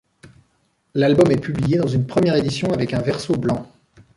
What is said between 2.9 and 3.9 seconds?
un verso blanc.